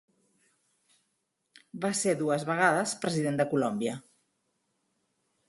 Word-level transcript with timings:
Va 1.83 1.91
ser 1.99 2.15
dues 2.23 2.47
vegades 2.49 2.95
President 3.05 3.39
de 3.43 3.47
Colòmbia. 3.53 3.95